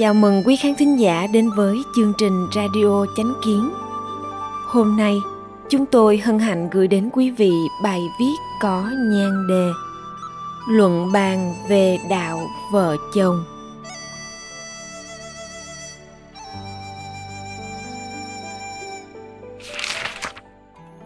Chào 0.00 0.14
mừng 0.14 0.42
quý 0.46 0.56
khán 0.56 0.74
thính 0.74 1.00
giả 1.00 1.26
đến 1.32 1.50
với 1.50 1.82
chương 1.96 2.12
trình 2.18 2.46
Radio 2.54 3.06
Chánh 3.16 3.32
Kiến. 3.44 3.70
Hôm 4.66 4.96
nay, 4.96 5.16
chúng 5.68 5.86
tôi 5.86 6.18
hân 6.18 6.38
hạnh 6.38 6.68
gửi 6.70 6.88
đến 6.88 7.10
quý 7.12 7.30
vị 7.30 7.52
bài 7.82 8.00
viết 8.20 8.34
có 8.62 8.90
nhan 8.92 9.46
đề 9.48 9.68
Luận 10.68 11.12
bàn 11.12 11.54
về 11.68 11.98
đạo 12.10 12.40
vợ 12.72 12.96
chồng. 13.14 13.44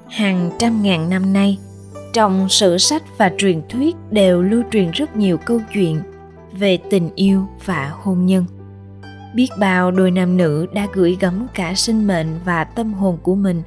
Hàng 0.09 0.51
trăm 0.59 0.83
ngàn 0.83 1.11
năm 1.11 1.33
nay, 1.33 1.59
trong 2.13 2.49
sử 2.49 2.79
sách 2.79 3.03
và 3.19 3.33
truyền 3.39 3.63
thuyết 3.69 3.97
đều 4.11 4.43
lưu 4.43 4.63
truyền 4.73 4.91
rất 4.91 5.17
nhiều 5.17 5.39
câu 5.39 5.61
chuyện 5.75 6.03
về 6.53 6.79
tình 6.91 7.11
yêu 7.15 7.47
và 7.65 7.93
hôn 8.03 8.27
nhân 8.27 8.45
biết 9.35 9.49
bao 9.59 9.91
đôi 9.91 10.11
nam 10.11 10.37
nữ 10.37 10.67
đã 10.73 10.87
gửi 10.93 11.17
gắm 11.21 11.47
cả 11.55 11.75
sinh 11.75 12.07
mệnh 12.07 12.39
và 12.45 12.65
tâm 12.65 12.93
hồn 12.95 13.19
của 13.23 13.35
mình 13.35 13.63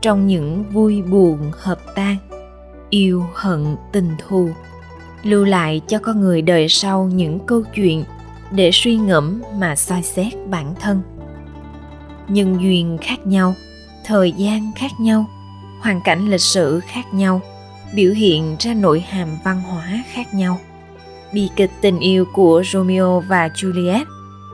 trong 0.00 0.26
những 0.26 0.64
vui 0.72 1.02
buồn 1.02 1.50
hợp 1.52 1.78
tan, 1.94 2.16
yêu 2.90 3.24
hận 3.34 3.76
tình 3.92 4.10
thù. 4.18 4.50
Lưu 5.22 5.44
lại 5.44 5.80
cho 5.88 5.98
con 5.98 6.20
người 6.20 6.42
đời 6.42 6.68
sau 6.68 7.04
những 7.04 7.38
câu 7.46 7.62
chuyện 7.74 8.04
để 8.50 8.70
suy 8.72 8.96
ngẫm 8.96 9.42
mà 9.58 9.76
soi 9.76 10.02
xét 10.02 10.32
bản 10.50 10.74
thân. 10.80 11.02
Nhân 12.28 12.62
duyên 12.62 12.98
khác 13.00 13.26
nhau, 13.26 13.54
thời 14.04 14.32
gian 14.32 14.72
khác 14.76 14.90
nhau, 15.00 15.26
hoàn 15.80 16.00
cảnh 16.04 16.30
lịch 16.30 16.40
sử 16.40 16.80
khác 16.80 17.14
nhau, 17.14 17.40
biểu 17.94 18.12
hiện 18.12 18.56
ra 18.58 18.74
nội 18.74 19.00
hàm 19.00 19.28
văn 19.44 19.62
hóa 19.62 20.04
khác 20.12 20.34
nhau. 20.34 20.58
Bi 21.32 21.48
kịch 21.56 21.70
tình 21.80 21.98
yêu 21.98 22.24
của 22.32 22.62
romeo 22.72 23.22
và 23.28 23.48
juliet 23.48 24.04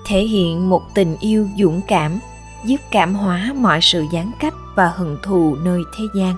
thể 0.07 0.23
hiện 0.23 0.69
một 0.71 0.95
tình 0.95 1.17
yêu 1.21 1.49
dũng 1.59 1.81
cảm, 1.89 2.19
giúp 2.65 2.81
cảm 2.91 3.15
hóa 3.15 3.53
mọi 3.57 3.79
sự 3.83 4.05
gián 4.13 4.31
cách 4.41 4.55
và 4.75 4.89
hận 4.89 5.17
thù 5.23 5.57
nơi 5.65 5.83
thế 5.99 6.05
gian. 6.15 6.35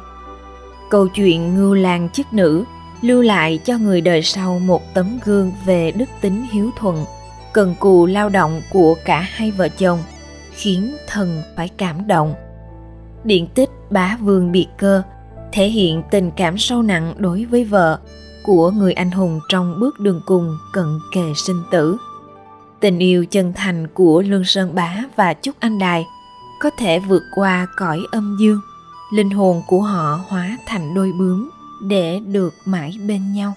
Câu 0.91 1.09
chuyện 1.09 1.55
ngưu 1.55 1.75
lang 1.75 2.09
chức 2.11 2.33
nữ 2.33 2.65
lưu 3.03 3.23
lại 3.23 3.59
cho 3.65 3.79
người 3.79 4.01
đời 4.01 4.23
sau 4.23 4.59
một 4.59 4.95
tấm 4.95 5.19
gương 5.25 5.53
về 5.65 5.93
đức 5.93 6.09
tính 6.21 6.47
hiếu 6.53 6.71
thuận, 6.79 7.05
cần 7.53 7.75
cù 7.81 8.07
lao 8.07 8.29
động 8.29 8.63
của 8.71 8.95
cả 9.05 9.21
hai 9.21 9.51
vợ 9.51 9.69
chồng, 9.69 9.99
khiến 10.53 10.97
thần 11.09 11.43
phải 11.57 11.69
cảm 11.69 12.07
động. 12.07 12.35
Điện 13.25 13.47
tích 13.55 13.71
bá 13.91 14.17
vương 14.21 14.53
biệt 14.53 14.67
cơ 14.79 15.03
thể 15.53 15.69
hiện 15.69 16.03
tình 16.11 16.31
cảm 16.37 16.59
sâu 16.59 16.83
nặng 16.83 17.15
đối 17.19 17.45
với 17.45 17.65
vợ 17.65 18.01
của 18.43 18.71
người 18.71 18.93
anh 18.93 19.11
hùng 19.11 19.41
trong 19.49 19.81
bước 19.81 20.01
đường 20.01 20.21
cùng 20.27 20.59
cận 20.73 20.99
kề 21.15 21.33
sinh 21.37 21.63
tử. 21.71 21.97
Tình 22.83 22.99
yêu 22.99 23.27
chân 23.31 23.53
thành 23.53 23.87
của 23.87 24.23
Lương 24.23 24.45
Sơn 24.45 24.75
Bá 24.75 24.97
và 25.17 25.35
Trúc 25.43 25.61
Anh 25.61 25.79
Đài 25.79 26.07
có 26.61 26.71
thể 26.79 26.99
vượt 26.99 27.23
qua 27.35 27.67
cõi 27.77 28.01
âm 28.13 28.37
dương, 28.41 28.61
linh 29.13 29.31
hồn 29.31 29.63
của 29.67 29.81
họ 29.83 30.21
hóa 30.29 30.57
thành 30.67 30.95
đôi 30.95 31.13
bướm 31.19 31.51
để 31.89 32.21
được 32.27 32.55
mãi 32.65 32.93
bên 33.07 33.33
nhau. 33.33 33.55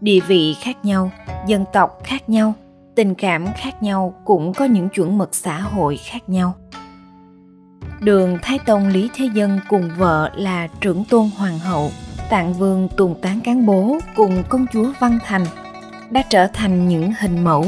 Địa 0.00 0.20
vị 0.20 0.56
khác 0.60 0.84
nhau, 0.84 1.10
dân 1.46 1.64
tộc 1.72 1.98
khác 2.04 2.28
nhau, 2.28 2.54
tình 2.94 3.14
cảm 3.14 3.46
khác 3.56 3.82
nhau 3.82 4.14
cũng 4.24 4.52
có 4.54 4.64
những 4.64 4.88
chuẩn 4.88 5.18
mực 5.18 5.34
xã 5.34 5.60
hội 5.60 5.96
khác 5.96 6.28
nhau. 6.28 6.54
Đường 8.00 8.38
Thái 8.42 8.58
Tông 8.66 8.88
Lý 8.88 9.10
Thế 9.14 9.28
Dân 9.34 9.60
cùng 9.68 9.90
vợ 9.98 10.30
là 10.34 10.68
trưởng 10.80 11.04
tôn 11.04 11.30
hoàng 11.36 11.58
hậu, 11.58 11.90
tạng 12.30 12.54
vương 12.54 12.88
tùng 12.96 13.20
tán 13.22 13.40
cán 13.40 13.66
bố 13.66 13.98
cùng 14.16 14.42
công 14.48 14.66
chúa 14.72 14.92
Văn 15.00 15.18
Thành– 15.24 15.44
đã 16.10 16.22
trở 16.30 16.46
thành 16.46 16.88
những 16.88 17.12
hình 17.20 17.44
mẫu 17.44 17.64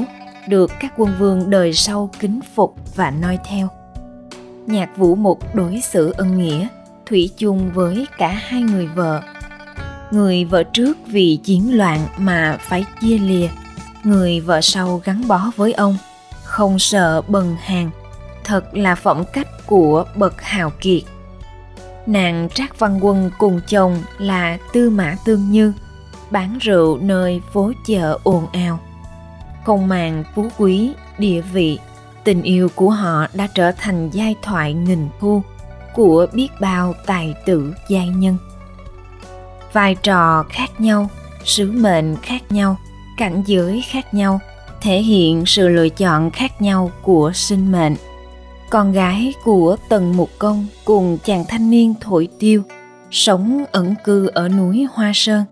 được 0.48 0.72
các 0.80 0.92
quân 0.96 1.14
vương 1.18 1.50
đời 1.50 1.72
sau 1.72 2.10
kính 2.18 2.40
phục 2.54 2.74
và 2.94 3.10
noi 3.10 3.38
theo. 3.44 3.68
Nhạc 4.66 4.96
vũ 4.96 5.14
mục 5.14 5.54
đối 5.54 5.80
xử 5.80 6.10
ân 6.10 6.38
nghĩa, 6.38 6.68
thủy 7.06 7.30
chung 7.36 7.70
với 7.74 8.06
cả 8.18 8.28
hai 8.28 8.62
người 8.62 8.86
vợ. 8.86 9.20
Người 10.10 10.44
vợ 10.44 10.62
trước 10.62 10.98
vì 11.06 11.36
chiến 11.36 11.76
loạn 11.78 12.06
mà 12.18 12.58
phải 12.60 12.84
chia 13.00 13.18
lìa, 13.18 13.48
người 14.04 14.40
vợ 14.40 14.60
sau 14.60 15.00
gắn 15.04 15.28
bó 15.28 15.50
với 15.56 15.72
ông, 15.72 15.96
không 16.44 16.78
sợ 16.78 17.22
bần 17.28 17.56
hàng, 17.60 17.90
thật 18.44 18.74
là 18.76 18.94
phẩm 18.94 19.24
cách 19.32 19.48
của 19.66 20.04
bậc 20.16 20.42
hào 20.42 20.70
kiệt. 20.80 21.02
Nàng 22.06 22.48
Trác 22.54 22.78
Văn 22.78 22.98
Quân 23.02 23.30
cùng 23.38 23.60
chồng 23.68 24.02
là 24.18 24.58
Tư 24.72 24.90
Mã 24.90 25.16
Tương 25.24 25.50
Như– 25.50 25.72
bán 26.30 26.58
rượu 26.58 26.98
nơi 26.98 27.40
phố 27.52 27.72
chợ 27.86 28.18
ồn 28.22 28.46
ào. 28.52 28.78
Không 29.64 29.88
màng 29.88 30.24
phú 30.34 30.48
quý, 30.58 30.92
địa 31.18 31.40
vị, 31.40 31.78
tình 32.24 32.42
yêu 32.42 32.68
của 32.74 32.90
họ 32.90 33.26
đã 33.34 33.48
trở 33.54 33.72
thành 33.72 34.10
giai 34.10 34.34
thoại 34.42 34.74
nghìn 34.74 35.08
thu 35.20 35.42
của 35.94 36.26
biết 36.32 36.48
bao 36.60 36.94
tài 37.06 37.34
tử 37.46 37.74
giai 37.88 38.08
nhân. 38.08 38.36
Vai 39.72 39.94
trò 39.94 40.44
khác 40.50 40.80
nhau, 40.80 41.10
sứ 41.44 41.72
mệnh 41.72 42.16
khác 42.16 42.42
nhau, 42.50 42.76
cảnh 43.16 43.42
giới 43.46 43.84
khác 43.88 44.14
nhau, 44.14 44.40
thể 44.80 45.02
hiện 45.02 45.46
sự 45.46 45.68
lựa 45.68 45.88
chọn 45.88 46.30
khác 46.30 46.62
nhau 46.62 46.90
của 47.02 47.32
sinh 47.34 47.72
mệnh. 47.72 47.96
Con 48.70 48.92
gái 48.92 49.34
của 49.44 49.76
tần 49.88 50.16
mục 50.16 50.30
công 50.38 50.66
cùng 50.84 51.18
chàng 51.24 51.44
thanh 51.48 51.70
niên 51.70 51.94
thổi 52.00 52.28
tiêu, 52.38 52.62
sống 53.10 53.64
ẩn 53.72 53.94
cư 54.04 54.26
ở 54.26 54.48
núi 54.48 54.86
hoa 54.92 55.12
sơn 55.14 55.44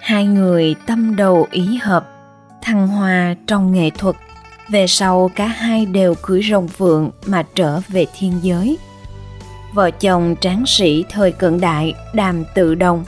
hai 0.00 0.26
người 0.26 0.74
tâm 0.86 1.16
đầu 1.16 1.46
ý 1.50 1.76
hợp, 1.82 2.08
thăng 2.62 2.88
hoa 2.88 3.34
trong 3.46 3.72
nghệ 3.72 3.90
thuật. 3.90 4.16
Về 4.68 4.86
sau, 4.86 5.30
cả 5.34 5.46
hai 5.46 5.86
đều 5.86 6.14
cưới 6.22 6.42
rồng 6.50 6.68
phượng 6.68 7.10
mà 7.26 7.46
trở 7.54 7.80
về 7.88 8.06
thiên 8.18 8.32
giới. 8.42 8.78
Vợ 9.74 9.90
chồng 9.90 10.34
tráng 10.40 10.66
sĩ 10.66 11.04
thời 11.10 11.32
cận 11.32 11.60
đại, 11.60 11.94
đàm 12.14 12.44
tự 12.54 12.74
đồng. 12.74 13.04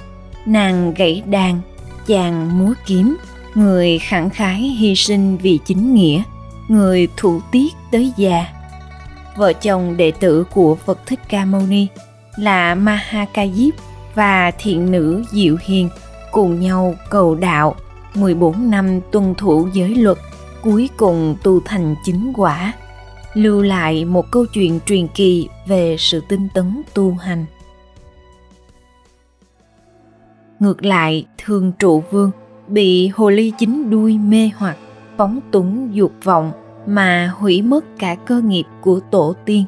Nàng 0.47 0.95
gãy 0.95 1.23
đàn, 1.27 1.61
chàng 2.06 2.59
múa 2.59 2.73
kiếm. 2.87 3.17
Người 3.55 3.99
khẳng 3.99 4.31
khái 4.31 4.61
hy 4.61 4.95
sinh 4.95 5.37
vì 5.37 5.59
chính 5.65 5.95
nghĩa, 5.95 6.23
người 6.69 7.09
thủ 7.17 7.41
tiết 7.53 7.73
tới 7.93 8.12
già. 8.17 8.47
Vợ 9.37 9.53
chồng 9.53 9.97
đệ 9.97 10.11
tử 10.11 10.45
của 10.45 10.75
phật 10.75 11.06
thích 11.06 11.21
ca 11.29 11.45
mâu 11.45 11.62
ni 11.69 11.87
là 12.37 12.75
mahakayip 12.75 13.75
và 14.15 14.50
thiện 14.59 14.91
nữ 14.91 15.25
diệu 15.31 15.56
hiền 15.62 15.89
cùng 16.33 16.61
nhau 16.61 16.95
cầu 17.11 17.35
đạo. 17.35 17.75
14 18.15 18.71
năm 18.71 19.01
tuân 19.13 19.35
thủ 19.35 19.69
giới 19.73 19.95
luật, 19.95 20.19
cuối 20.63 20.89
cùng 20.97 21.37
tu 21.43 21.61
thành 21.65 21.95
chính 22.05 22.32
quả. 22.37 22.73
Lưu 23.35 23.62
lại 23.62 24.05
một 24.05 24.31
câu 24.31 24.47
chuyện 24.47 24.81
truyền 24.87 25.09
kỳ 25.09 25.49
về 25.67 25.97
sự 25.99 26.23
tinh 26.29 26.49
tấn 26.55 26.82
tu 26.94 27.15
hành. 27.15 27.47
Ngược 30.61 30.85
lại, 30.85 31.27
thương 31.38 31.73
trụ 31.79 32.03
vương 32.11 32.31
bị 32.69 33.09
hồ 33.09 33.31
ly 33.31 33.53
chính 33.59 33.91
đuôi 33.91 34.19
mê 34.19 34.50
hoặc, 34.56 34.76
phóng 35.17 35.41
túng 35.50 35.94
dục 35.94 36.12
vọng 36.25 36.53
mà 36.87 37.33
hủy 37.37 37.62
mất 37.62 37.85
cả 37.99 38.15
cơ 38.15 38.41
nghiệp 38.41 38.65
của 38.81 39.00
tổ 39.11 39.35
tiên. 39.44 39.65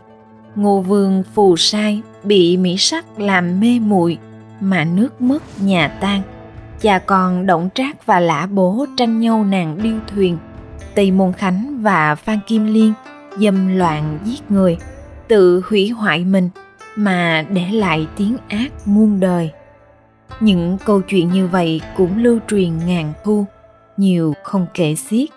Ngô 0.54 0.80
vương 0.80 1.22
phù 1.34 1.56
sai, 1.56 2.02
bị 2.24 2.56
mỹ 2.56 2.76
sắc 2.78 3.18
làm 3.18 3.60
mê 3.60 3.78
muội 3.78 4.18
mà 4.60 4.84
nước 4.84 5.20
mất 5.20 5.42
nhà 5.60 5.88
tan 6.00 6.22
và 6.82 6.98
còn 6.98 7.46
Động 7.46 7.68
Trác 7.74 8.06
và 8.06 8.20
Lã 8.20 8.46
Bố 8.46 8.86
tranh 8.96 9.20
nhau 9.20 9.44
nàng 9.44 9.78
điêu 9.82 9.98
thuyền. 10.06 10.38
Tây 10.94 11.10
Môn 11.10 11.32
Khánh 11.32 11.78
và 11.82 12.14
Phan 12.14 12.38
Kim 12.46 12.66
Liên 12.66 12.92
dâm 13.38 13.78
loạn 13.78 14.18
giết 14.24 14.50
người, 14.50 14.78
tự 15.28 15.62
hủy 15.68 15.88
hoại 15.88 16.24
mình 16.24 16.50
mà 16.96 17.44
để 17.50 17.68
lại 17.72 18.06
tiếng 18.16 18.36
ác 18.48 18.68
muôn 18.84 19.20
đời. 19.20 19.50
Những 20.40 20.78
câu 20.84 21.00
chuyện 21.00 21.30
như 21.30 21.46
vậy 21.46 21.80
cũng 21.96 22.22
lưu 22.22 22.38
truyền 22.48 22.78
ngàn 22.86 23.12
thu, 23.24 23.44
nhiều 23.96 24.34
không 24.42 24.66
kể 24.74 24.94
xiết. 24.94 25.28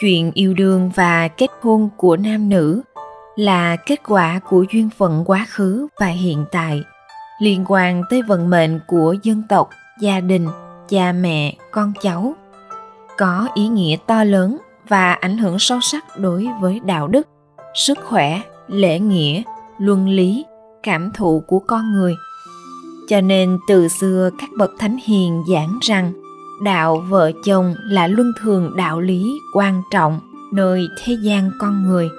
Chuyện 0.00 0.30
yêu 0.34 0.54
đương 0.54 0.90
và 0.94 1.28
kết 1.28 1.50
hôn 1.60 1.88
của 1.96 2.16
nam 2.16 2.48
nữ 2.48 2.82
là 3.36 3.76
kết 3.76 4.00
quả 4.08 4.40
của 4.48 4.64
duyên 4.72 4.90
phận 4.98 5.22
quá 5.26 5.46
khứ 5.48 5.88
và 6.00 6.06
hiện 6.06 6.44
tại 6.52 6.82
liên 7.42 7.64
quan 7.68 8.02
tới 8.10 8.22
vận 8.22 8.50
mệnh 8.50 8.80
của 8.86 9.14
dân 9.22 9.42
tộc, 9.48 9.70
gia 10.00 10.20
đình, 10.20 10.48
cha 10.88 11.12
mẹ, 11.12 11.56
con 11.70 11.92
cháu. 12.02 12.34
Có 13.18 13.48
ý 13.54 13.68
nghĩa 13.68 13.96
to 14.06 14.24
lớn 14.24 14.58
và 14.88 15.12
ảnh 15.12 15.38
hưởng 15.38 15.58
sâu 15.58 15.78
sắc 15.80 16.04
đối 16.18 16.48
với 16.60 16.80
đạo 16.84 17.08
đức, 17.08 17.28
sức 17.74 17.98
khỏe, 18.04 18.40
lễ 18.68 18.98
nghĩa, 18.98 19.42
luân 19.78 20.08
lý, 20.08 20.44
cảm 20.82 21.10
thụ 21.14 21.42
của 21.46 21.58
con 21.58 21.92
người. 21.92 22.14
Cho 23.08 23.20
nên 23.20 23.58
từ 23.68 23.88
xưa 23.88 24.30
các 24.38 24.48
bậc 24.58 24.70
thánh 24.78 24.96
hiền 25.04 25.42
giảng 25.52 25.78
rằng, 25.82 26.12
đạo 26.64 27.04
vợ 27.08 27.32
chồng 27.44 27.74
là 27.84 28.06
luân 28.06 28.32
thường 28.40 28.76
đạo 28.76 29.00
lý 29.00 29.32
quan 29.54 29.82
trọng 29.90 30.20
nơi 30.52 30.88
thế 31.04 31.16
gian 31.22 31.50
con 31.58 31.82
người. 31.88 32.10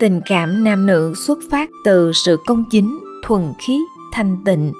Tình 0.00 0.20
cảm 0.26 0.64
nam 0.64 0.86
nữ 0.86 1.14
xuất 1.26 1.38
phát 1.50 1.70
từ 1.84 2.12
sự 2.12 2.38
công 2.46 2.64
chính 2.70 2.98
thuần 3.22 3.52
khiết 3.58 3.80
thanh 4.12 4.36
tịnh. 4.44 4.72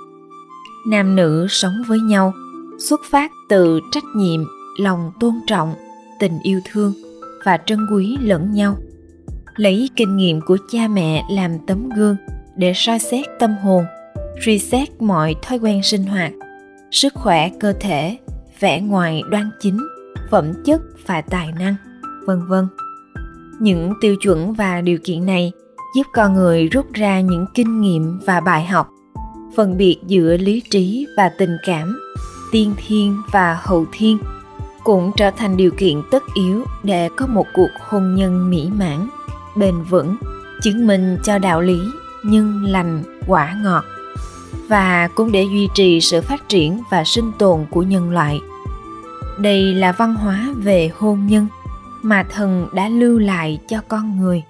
Nam 0.87 1.17
nữ 1.17 1.47
sống 1.51 1.83
với 1.87 2.01
nhau, 2.01 2.33
xuất 2.79 3.01
phát 3.11 3.31
từ 3.49 3.81
trách 3.93 4.05
nhiệm, 4.17 4.41
lòng 4.79 5.13
tôn 5.21 5.35
trọng, 5.47 5.75
tình 6.21 6.39
yêu 6.43 6.61
thương 6.73 6.93
và 7.45 7.59
trân 7.67 7.87
quý 7.93 8.17
lẫn 8.21 8.53
nhau. 8.53 8.77
Lấy 9.57 9.91
kinh 9.97 10.17
nghiệm 10.17 10.41
của 10.41 10.59
cha 10.71 10.89
mẹ 10.89 11.25
làm 11.31 11.59
tấm 11.67 11.89
gương 11.89 12.17
để 12.57 12.73
soi 12.75 12.99
xét 12.99 13.27
tâm 13.39 13.55
hồn, 13.63 13.85
truy 14.43 14.59
xét 14.59 15.03
mọi 15.03 15.35
thói 15.43 15.59
quen 15.59 15.83
sinh 15.83 16.05
hoạt. 16.05 16.33
Sức 16.91 17.15
khỏe 17.15 17.51
cơ 17.61 17.73
thể, 17.81 18.19
vẻ 18.61 18.81
ngoài 18.81 19.23
đoan 19.31 19.51
chính, 19.61 19.79
phẩm 20.31 20.53
chất 20.65 20.81
và 21.07 21.21
tài 21.21 21.53
năng, 21.59 21.75
vân 22.27 22.47
vân. 22.49 22.67
Những 23.61 23.93
tiêu 24.01 24.17
chuẩn 24.17 24.53
và 24.53 24.81
điều 24.81 24.99
kiện 25.05 25.27
này 25.27 25.53
giúp 25.95 26.07
con 26.13 26.35
người 26.35 26.69
rút 26.69 26.93
ra 26.93 27.21
những 27.21 27.47
kinh 27.55 27.81
nghiệm 27.81 28.21
và 28.27 28.41
bài 28.41 28.67
học, 28.67 28.89
phân 29.57 29.77
biệt 29.77 29.97
giữa 30.07 30.37
lý 30.37 30.63
trí 30.71 31.07
và 31.17 31.29
tình 31.39 31.57
cảm, 31.67 31.99
tiên 32.53 32.75
thiên 32.77 33.23
và 33.31 33.59
hậu 33.63 33.87
thiên, 33.93 34.19
cũng 34.85 35.11
trở 35.17 35.31
thành 35.31 35.57
điều 35.57 35.71
kiện 35.71 36.03
tất 36.11 36.23
yếu 36.35 36.65
để 36.83 37.09
có 37.17 37.27
một 37.27 37.47
cuộc 37.55 37.71
hôn 37.81 38.15
nhân 38.15 38.51
mỹ 38.51 38.71
mãn, 38.79 39.09
bền 39.57 39.83
vững, 39.83 40.17
chứng 40.63 40.87
minh 40.87 41.19
cho 41.25 41.39
đạo 41.39 41.61
lý 41.61 41.79
nhân 42.25 42.65
lành, 42.65 43.03
quả 43.27 43.57
ngọt, 43.63 43.85
và 44.69 45.09
cũng 45.15 45.33
để 45.33 45.43
duy 45.43 45.69
trì 45.75 46.01
sự 46.01 46.21
phát 46.21 46.49
triển 46.49 46.83
và 46.91 47.05
sinh 47.05 47.33
tồn 47.39 47.67
của 47.71 47.83
nhân 47.83 48.11
loại. 48.11 48.41
Đây 49.39 49.75
là 49.75 49.93
văn 49.93 50.15
hóa 50.15 50.49
về 50.57 50.91
hôn 50.99 51.27
nhân 51.27 51.47
mà 52.03 52.23
thần 52.23 52.69
đã 52.73 52.89
lưu 52.89 53.19
lại 53.19 53.59
cho 53.69 53.79
con 53.89 54.21
người 54.21 54.43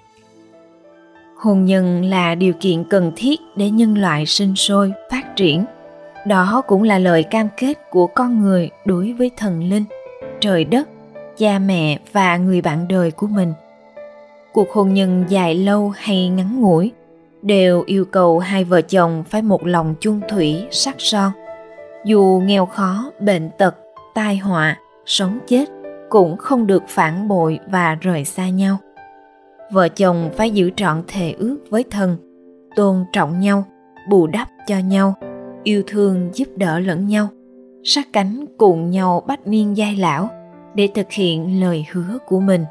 hôn 1.43 1.65
nhân 1.65 2.05
là 2.05 2.35
điều 2.35 2.53
kiện 2.53 2.83
cần 2.83 3.11
thiết 3.15 3.41
để 3.55 3.69
nhân 3.69 3.97
loại 3.97 4.25
sinh 4.25 4.55
sôi, 4.55 4.93
phát 5.11 5.35
triển. 5.35 5.65
Đó 6.27 6.61
cũng 6.67 6.83
là 6.83 6.99
lời 6.99 7.23
cam 7.23 7.47
kết 7.57 7.73
của 7.89 8.07
con 8.07 8.41
người 8.41 8.69
đối 8.85 9.13
với 9.13 9.31
thần 9.37 9.69
linh, 9.69 9.83
trời 10.39 10.65
đất, 10.65 10.89
cha 11.37 11.59
mẹ 11.59 11.99
và 12.11 12.37
người 12.37 12.61
bạn 12.61 12.87
đời 12.87 13.11
của 13.11 13.27
mình. 13.27 13.53
Cuộc 14.53 14.71
hôn 14.71 14.93
nhân 14.93 15.25
dài 15.29 15.55
lâu 15.55 15.93
hay 15.97 16.29
ngắn 16.29 16.61
ngủi 16.61 16.91
đều 17.41 17.83
yêu 17.85 18.05
cầu 18.05 18.39
hai 18.39 18.63
vợ 18.63 18.81
chồng 18.81 19.23
phải 19.29 19.41
một 19.41 19.65
lòng 19.65 19.95
chung 19.99 20.21
thủy, 20.29 20.65
sắc 20.71 20.95
son. 20.97 21.31
Dù 22.05 22.41
nghèo 22.45 22.65
khó, 22.65 23.11
bệnh 23.19 23.49
tật, 23.57 23.75
tai 24.15 24.37
họa, 24.37 24.77
sống 25.05 25.39
chết 25.47 25.65
cũng 26.09 26.37
không 26.37 26.67
được 26.67 26.83
phản 26.87 27.27
bội 27.27 27.59
và 27.67 27.95
rời 28.01 28.25
xa 28.25 28.49
nhau 28.49 28.77
vợ 29.73 29.87
chồng 29.87 30.29
phải 30.37 30.51
giữ 30.51 30.69
trọn 30.75 31.03
thề 31.07 31.35
ước 31.37 31.57
với 31.69 31.83
thần 31.91 32.17
tôn 32.75 33.05
trọng 33.13 33.39
nhau, 33.39 33.63
bù 34.09 34.27
đắp 34.27 34.47
cho 34.67 34.77
nhau, 34.77 35.13
yêu 35.63 35.83
thương 35.87 36.29
giúp 36.33 36.47
đỡ 36.55 36.79
lẫn 36.79 37.07
nhau, 37.07 37.27
sát 37.83 38.07
cánh 38.13 38.45
cùng 38.57 38.89
nhau 38.89 39.23
bách 39.27 39.47
niên 39.47 39.77
giai 39.77 39.95
lão 39.95 40.29
để 40.75 40.89
thực 40.95 41.11
hiện 41.11 41.61
lời 41.61 41.85
hứa 41.91 42.17
của 42.27 42.39
mình. 42.39 42.65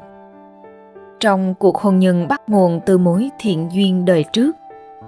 Trong 1.19 1.53
cuộc 1.59 1.77
hôn 1.77 1.99
nhân 1.99 2.27
bắt 2.27 2.41
nguồn 2.47 2.79
từ 2.85 2.97
mối 2.97 3.29
thiện 3.39 3.69
duyên 3.73 4.05
đời 4.05 4.25
trước, 4.33 4.55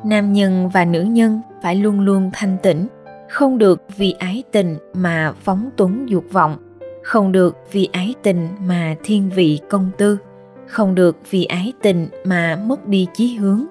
nam 0.04 0.34
nhân 0.34 0.70
và 0.70 0.86
nữ 0.86 1.02
nhân 1.02 1.42
phải 1.62 1.76
luôn 1.76 2.00
luôn 2.00 2.30
thanh 2.34 2.58
tĩnh 2.64 2.88
không 3.30 3.58
được 3.58 3.82
vì 3.98 4.16
ái 4.20 4.44
tình 4.52 4.78
mà 4.94 5.34
phóng 5.40 5.70
túng 5.78 6.10
dục 6.10 6.24
vọng, 6.32 6.58
không 7.04 7.32
được 7.32 7.58
vì 7.72 7.90
ái 7.92 8.14
tình 8.24 8.48
mà 8.68 8.96
thiên 9.04 9.30
vị 9.36 9.60
công 9.70 9.90
tư 9.98 10.18
không 10.68 10.96
được 10.96 11.18
vì 11.30 11.46
ái 11.46 11.74
tình 11.82 12.08
mà 12.24 12.56
mất 12.66 12.88
đi 12.88 13.08
chí 13.14 13.36
hướng. 13.36 13.66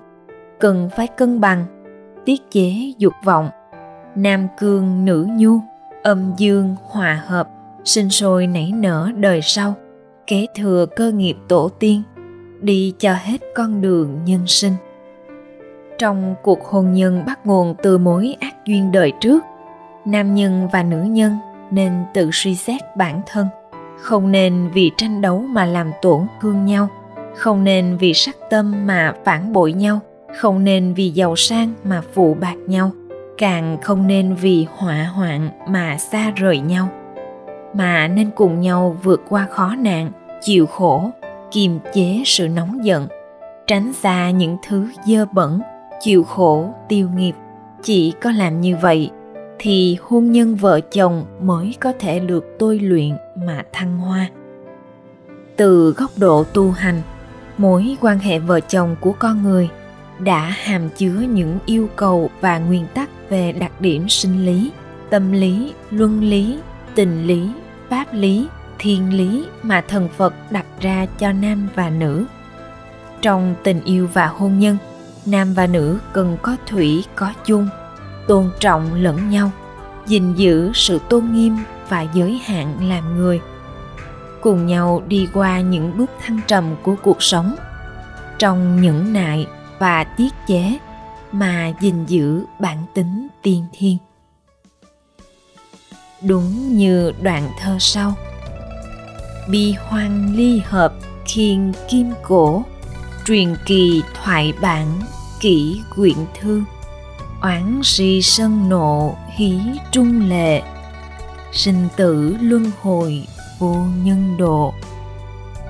Cần 0.59 0.91
phải 0.97 1.07
cân 1.07 1.41
bằng, 1.41 1.65
tiết 2.25 2.51
chế 2.51 2.93
dục 2.99 3.13
vọng. 3.25 3.49
Nam 4.15 4.47
cương 4.59 5.05
nữ 5.05 5.27
nhu, 5.31 5.61
âm 6.03 6.33
dương 6.37 6.77
hòa 6.83 7.23
hợp, 7.27 7.49
sinh 7.85 8.11
sôi 8.11 8.47
nảy 8.47 8.73
nở 8.73 9.11
đời 9.17 9.41
sau. 9.43 9.75
Kế 10.27 10.47
thừa 10.57 10.87
cơ 10.97 11.13
nghiệp 11.13 11.37
tổ 11.49 11.69
tiên, 11.79 12.03
đi 12.61 12.95
cho 12.99 13.15
hết 13.15 13.39
con 13.55 13.81
đường 13.81 14.25
nhân 14.25 14.47
sinh. 14.47 14.73
Trong 15.99 16.35
cuộc 16.43 16.65
hôn 16.65 16.93
nhân 16.93 17.25
bắt 17.27 17.47
nguồn 17.47 17.75
từ 17.83 17.99
mối 17.99 18.37
ác 18.41 18.65
duyên 18.65 18.93
đời 18.93 19.13
trước, 19.21 19.45
nam 20.05 20.35
nhân 20.35 20.69
và 20.73 20.83
nữ 20.83 21.03
nhân 21.03 21.37
nên 21.71 21.93
tự 22.15 22.31
suy 22.33 22.55
xét 22.55 22.81
bản 22.97 23.21
thân 23.27 23.47
không 24.01 24.33
nên 24.33 24.71
vì 24.75 24.91
tranh 24.97 25.21
đấu 25.21 25.39
mà 25.39 25.65
làm 25.65 25.93
tổn 26.03 26.27
thương 26.41 26.65
nhau. 26.65 26.89
Không 27.37 27.65
nên 27.65 27.97
vì 27.97 28.15
sắc 28.15 28.37
tâm 28.51 28.87
mà 28.87 29.15
phản 29.25 29.53
bội 29.53 29.73
nhau. 29.73 30.01
Không 30.37 30.65
nên 30.65 30.95
vì 30.95 31.11
giàu 31.11 31.37
sang 31.37 31.73
mà 31.85 32.03
phụ 32.15 32.37
bạc 32.41 32.57
nhau. 32.67 32.91
Càng 33.39 33.79
không 33.83 34.07
nên 34.07 34.35
vì 34.35 34.67
họa 34.77 35.05
hoạn 35.15 35.51
mà 35.69 35.97
xa 35.99 36.31
rời 36.37 36.59
nhau. 36.59 36.89
Mà 37.75 38.09
nên 38.09 38.31
cùng 38.31 38.61
nhau 38.61 38.97
vượt 39.03 39.23
qua 39.29 39.47
khó 39.51 39.75
nạn, 39.79 40.11
chịu 40.41 40.67
khổ, 40.67 41.11
kiềm 41.51 41.79
chế 41.93 42.23
sự 42.27 42.49
nóng 42.49 42.85
giận, 42.85 43.09
tránh 43.67 43.93
xa 43.93 44.31
những 44.31 44.57
thứ 44.69 44.89
dơ 45.05 45.27
bẩn, 45.33 45.61
chịu 46.01 46.25
khổ, 46.25 46.69
tiêu 46.89 47.09
nghiệp 47.17 47.35
chỉ 47.83 48.13
có 48.23 48.31
làm 48.31 48.61
như 48.61 48.77
vậy 48.77 49.11
thì 49.65 49.97
hôn 50.03 50.33
nhân 50.33 50.55
vợ 50.55 50.81
chồng 50.81 51.27
mới 51.43 51.77
có 51.81 51.93
thể 51.99 52.21
được 52.21 52.57
tôi 52.59 52.79
luyện 52.79 53.17
mà 53.47 53.63
thăng 53.73 53.99
hoa. 53.99 54.31
Từ 55.57 55.95
góc 55.97 56.11
độ 56.17 56.45
tu 56.45 56.71
hành, 56.71 57.03
mối 57.59 57.97
quan 58.01 58.19
hệ 58.19 58.39
vợ 58.39 58.61
chồng 58.61 58.97
của 59.01 59.13
con 59.13 59.43
người 59.43 59.69
đã 60.19 60.41
hàm 60.41 60.89
chứa 60.97 61.21
những 61.21 61.59
yêu 61.67 61.89
cầu 61.97 62.31
và 62.41 62.59
nguyên 62.59 62.87
tắc 62.95 63.11
về 63.29 63.53
đặc 63.53 63.81
điểm 63.81 64.09
sinh 64.09 64.47
lý, 64.47 64.73
tâm 65.11 65.33
lý, 65.33 65.73
luân 65.91 66.25
lý, 66.25 66.59
tình 66.95 67.27
lý, 67.27 67.49
pháp 67.89 68.07
lý, 68.13 68.49
thiên 68.79 69.15
lý 69.17 69.47
mà 69.63 69.81
thần 69.81 70.09
phật 70.17 70.35
đặt 70.51 70.67
ra 70.81 71.07
cho 71.19 71.33
nam 71.33 71.69
và 71.75 71.91
nữ. 71.91 72.25
Trong 73.23 73.55
tình 73.63 73.81
yêu 73.85 74.09
và 74.13 74.27
hôn 74.27 74.59
nhân, 74.59 74.77
nam 75.27 75.55
và 75.55 75.67
nữ 75.67 75.99
cần 76.13 76.37
có 76.43 76.57
thủy, 76.67 77.05
có 77.15 77.33
chung 77.45 77.69
tôn 78.27 78.51
trọng 78.61 78.95
lẫn 78.95 79.31
nhau, 79.31 79.51
gìn 80.07 80.35
giữ 80.35 80.71
sự 80.75 81.01
tôn 81.09 81.33
nghiêm 81.33 81.57
và 81.89 82.07
giới 82.15 82.41
hạn 82.45 82.89
làm 82.89 83.17
người 83.17 83.41
cùng 84.41 84.67
nhau 84.67 85.03
đi 85.09 85.29
qua 85.35 85.61
những 85.61 85.99
bước 85.99 86.11
thăng 86.25 86.41
trầm 86.47 86.77
của 86.83 86.95
cuộc 87.03 87.23
sống, 87.23 87.55
trong 88.39 88.81
những 88.81 89.13
nại 89.13 89.47
và 89.79 90.05
tiết 90.05 90.35
chế 90.47 90.79
mà 91.33 91.73
gìn 91.81 92.05
giữ 92.07 92.45
bản 92.61 92.85
tính 92.95 93.29
tiên 93.43 93.65
thiên 93.73 93.99
đúng 96.25 96.77
như 96.77 97.13
đoạn 97.23 97.51
thơ 97.61 97.77
sau, 97.81 98.15
bi 99.49 99.75
hoang 99.79 100.35
ly 100.37 100.61
hợp 100.65 100.95
khiên 101.27 101.73
kim 101.89 102.13
cổ, 102.23 102.65
truyền 103.25 103.57
kỳ 103.67 104.03
thoại 104.15 104.53
bản 104.61 105.01
kỹ 105.41 105.81
quyện 105.97 106.17
thương 106.41 106.65
oán 107.45 107.81
si 107.85 108.23
sân 108.23 108.69
nộ 108.69 109.17
hí 109.37 109.59
trung 109.93 110.29
lệ, 110.29 110.63
sinh 111.53 111.89
tử 111.97 112.37
luân 112.41 112.71
hồi 112.83 113.27
vô 113.59 113.75
nhân 114.03 114.37
độ. 114.39 114.75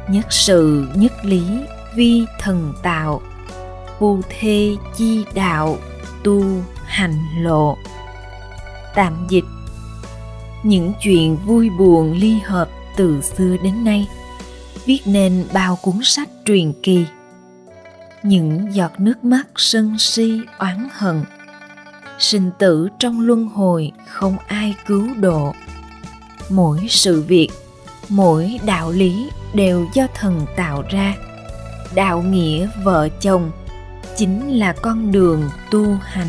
Nhất 0.08 0.26
sự, 0.30 0.88
nhất 0.94 1.12
lý, 1.24 1.44
vi 1.94 2.24
thần 2.38 2.74
tạo 2.82 3.22
phu 3.98 4.20
thê 4.28 4.70
chi 4.96 5.24
đạo, 5.34 5.76
tu 6.24 6.44
hành 6.84 7.18
lộ. 7.38 7.76
Tạm 8.94 9.26
dịch, 9.28 9.44
những 10.62 10.92
chuyện 11.02 11.36
vui 11.36 11.70
buồn 11.70 12.12
ly 12.12 12.38
hợp 12.44 12.68
từ 12.96 13.20
xưa 13.20 13.56
đến 13.62 13.84
nay, 13.84 14.08
viết 14.84 15.00
nên 15.04 15.44
bao 15.52 15.78
cuốn 15.82 16.00
sách 16.02 16.28
truyền 16.44 16.72
kỳ. 16.82 17.04
Những 18.22 18.74
giọt 18.74 19.00
nước 19.00 19.24
mắt 19.24 19.46
sân 19.56 19.98
si 19.98 20.40
oán 20.58 20.88
hận 20.92 21.24
sinh 22.18 22.50
tử 22.58 22.88
trong 22.98 23.20
luân 23.20 23.48
hồi 23.48 23.92
không 24.08 24.36
ai 24.46 24.74
cứu 24.86 25.08
độ. 25.16 25.54
Mỗi 26.50 26.86
sự 26.90 27.22
việc, 27.22 27.48
mỗi 28.08 28.58
đạo 28.66 28.90
lý 28.92 29.30
đều 29.54 29.86
do 29.94 30.06
thần 30.14 30.46
tạo 30.56 30.82
ra. 30.90 31.14
Đạo 31.94 32.22
nghĩa 32.22 32.68
vợ 32.84 33.08
chồng 33.20 33.50
chính 34.16 34.58
là 34.58 34.72
con 34.72 35.12
đường 35.12 35.42
tu 35.70 35.98
hành. 36.02 36.28